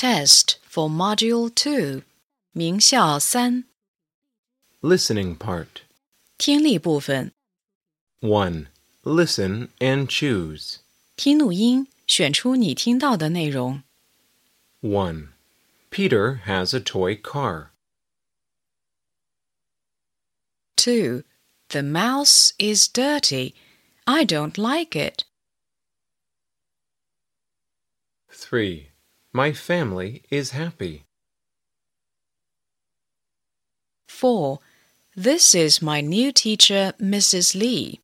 [0.00, 2.02] Test for Module 2,
[2.52, 3.64] 名校三
[4.82, 5.82] Listening part.
[6.38, 7.32] 听力部分，
[8.20, 8.66] 1.
[9.02, 10.76] Listen and choose.
[11.16, 13.82] 听录音，选出你听到的内容。
[14.82, 15.28] 1.
[15.90, 17.70] Peter has a toy car.
[20.76, 21.24] 2.
[21.68, 23.54] The mouse is dirty.
[24.04, 25.24] I don't like it.
[28.30, 28.89] 3.
[29.33, 31.05] My family is happy.
[34.07, 34.59] 4.
[35.15, 37.55] This is my new teacher, Mrs.
[37.55, 37.99] Lee.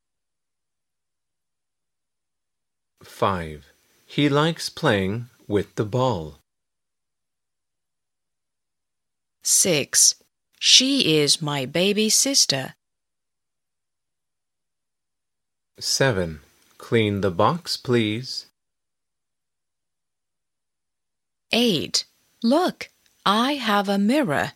[3.04, 3.66] 5.
[4.06, 6.40] He likes playing with the ball.
[9.44, 10.16] 6.
[10.60, 12.74] She is my baby sister.
[15.80, 16.40] 7.
[16.78, 18.47] Clean the box, please.
[21.57, 22.05] 8.
[22.43, 22.91] Look,
[23.25, 24.53] I have a mirror.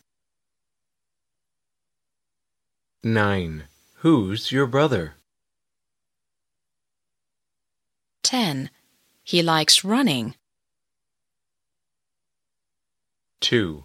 [3.02, 3.64] 9.
[4.02, 5.14] Who's your brother?
[8.22, 8.70] 10.
[9.22, 10.34] He likes running.
[13.40, 13.84] 2.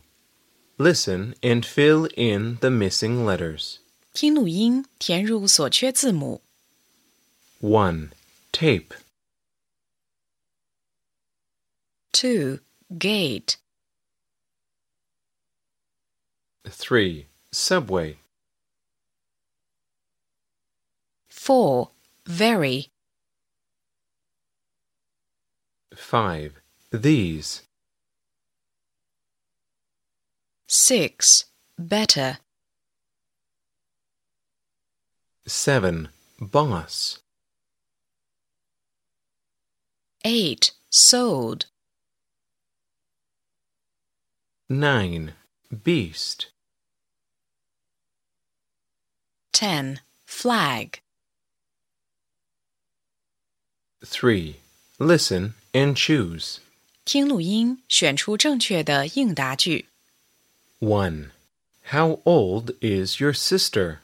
[0.80, 3.78] Listen and fill in the missing letters.
[4.14, 6.42] 听录音，填入所缺字母。
[7.59, 8.09] 1.
[8.52, 8.95] Tape.
[12.14, 12.59] 2.
[12.97, 13.56] Gate.
[16.69, 17.27] 3.
[17.51, 18.19] Subway.
[21.29, 21.91] 4.
[22.27, 22.91] Very.
[25.95, 26.61] 5.
[26.92, 27.62] These.
[30.69, 31.45] 6.
[31.79, 32.39] Better.
[35.47, 36.09] 7.
[36.41, 37.20] Boss.
[40.25, 40.73] 8.
[40.91, 41.67] Sold.
[44.70, 45.34] 9.
[45.84, 46.48] Beast.
[49.54, 49.99] 10.
[50.26, 51.02] Flag.
[54.04, 54.55] 3.
[54.99, 56.60] Listen and choose.
[57.04, 59.88] 听录音，选出正确的应答句。
[60.80, 61.32] 1.
[61.92, 63.99] How old is your sister?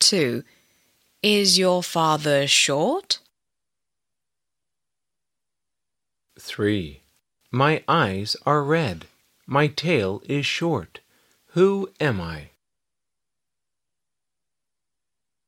[0.00, 0.44] 2.
[1.22, 3.20] Is your father short?
[6.38, 7.00] 3.
[7.50, 9.06] My eyes are red.
[9.46, 11.00] My tail is short.
[11.54, 12.50] Who am I?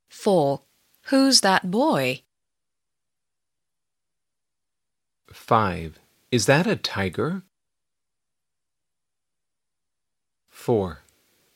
[0.08, 0.60] 4.
[1.10, 2.22] Who's that boy?
[5.32, 5.98] 5.
[6.30, 7.42] Is that a tiger?
[10.48, 11.02] 4.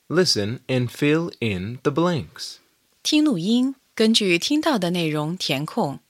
[0.09, 2.59] Listen and fill in the blanks.
[3.03, 6.00] 听录音，根据听到的内容填空。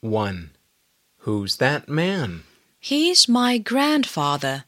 [0.00, 0.50] 1.
[1.24, 2.42] Who's that man?
[2.85, 4.65] He's my grandfather.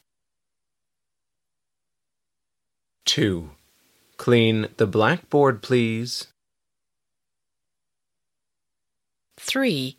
[3.04, 3.50] 2.
[4.16, 6.28] Clean the blackboard, please.
[9.38, 9.98] 3.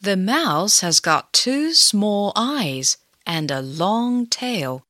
[0.00, 4.84] The mouse has got two small eyes and a long tail.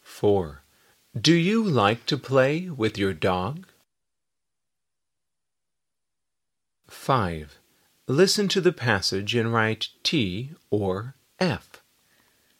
[0.00, 0.62] 4.
[1.20, 3.66] Do you like to play with your dog?
[6.88, 7.58] 5.
[8.07, 11.81] Listen to the passage and write T or F.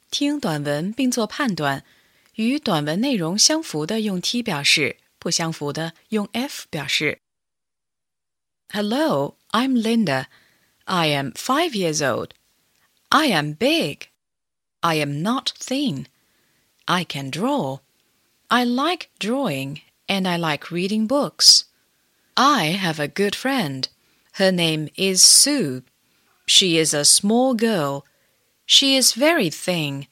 [0.10, 1.84] 听短文并做判断，
[2.36, 7.20] 与短文内容相符的用 T 表示，不相符的用 F 表示。
[8.70, 10.28] Hello, I'm Linda.
[10.86, 12.30] I am five years old.
[13.10, 14.08] I am big.
[14.80, 16.06] I am not thin.
[16.86, 17.80] I can draw.
[18.48, 21.66] I like drawing and I like reading books.
[22.36, 23.86] I have a good friend.
[24.37, 25.83] Her name is Sue.
[26.45, 28.05] She is a small girl.
[28.67, 30.09] She is very thin.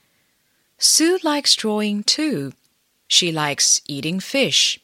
[0.79, 2.55] Sue likes drawing too.
[3.07, 4.81] She likes eating fish.